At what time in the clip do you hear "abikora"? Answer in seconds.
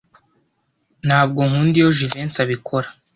2.45-2.87